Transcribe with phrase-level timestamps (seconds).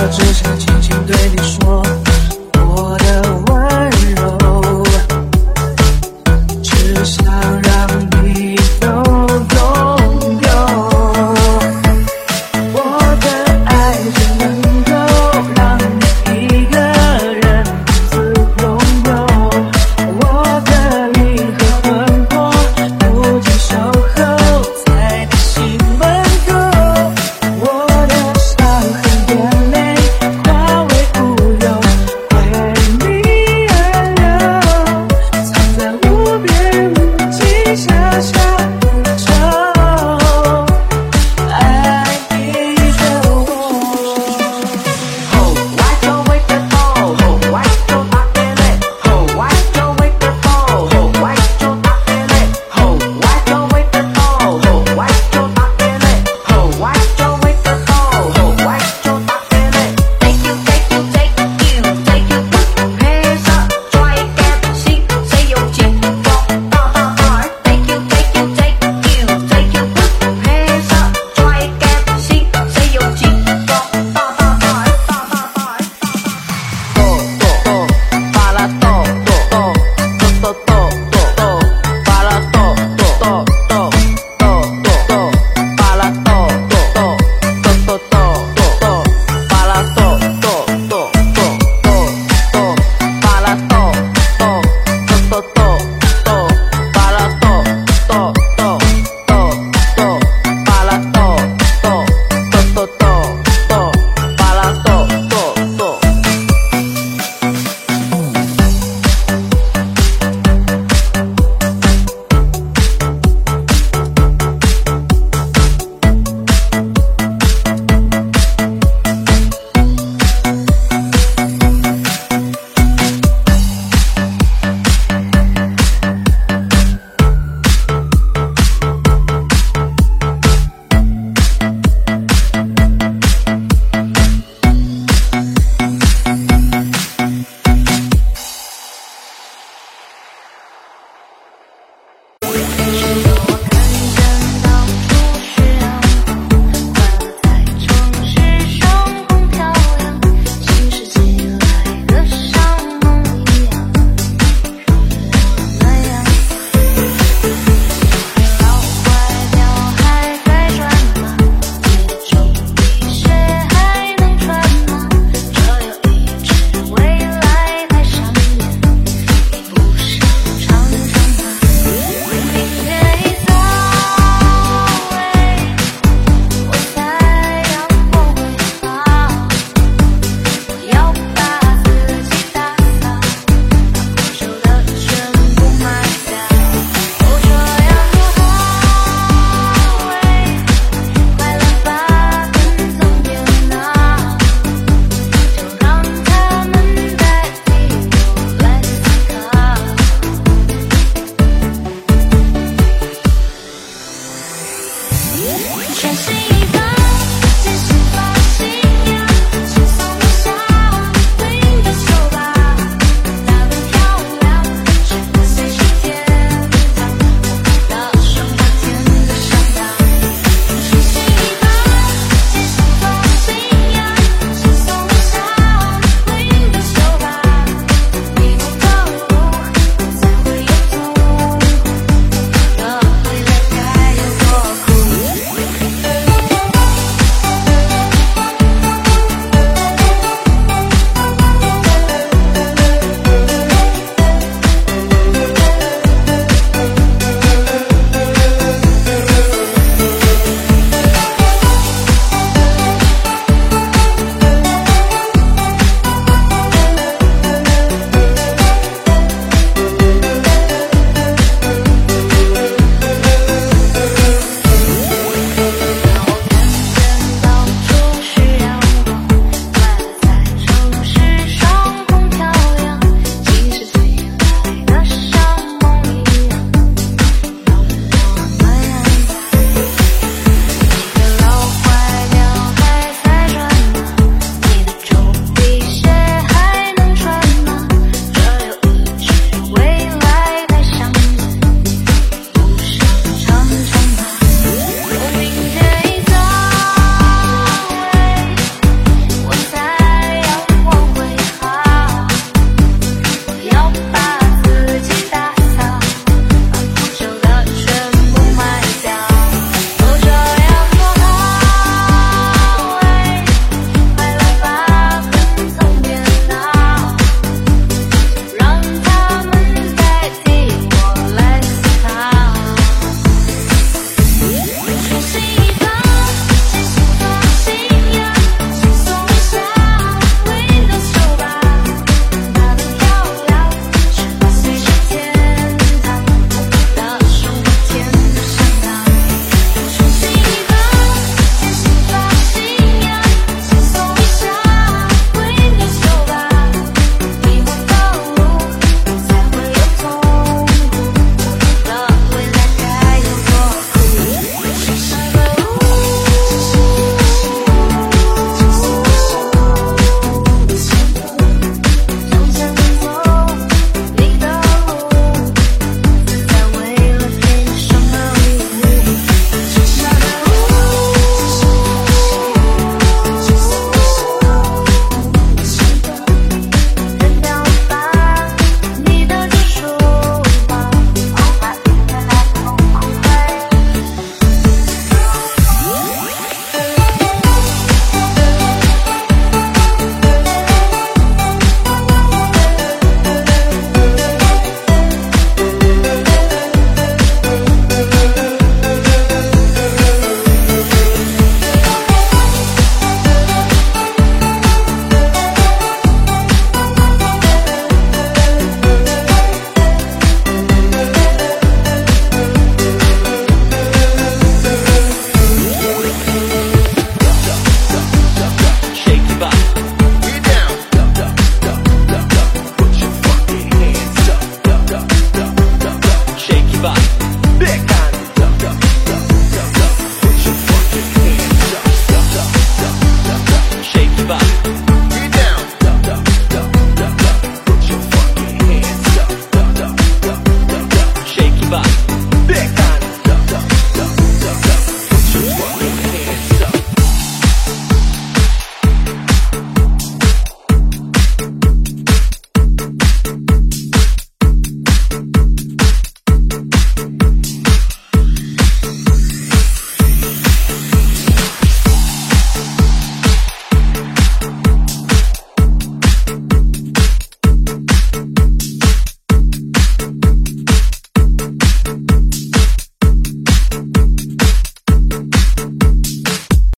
[0.00, 1.82] 我只想轻轻对你说
[2.54, 3.07] 我的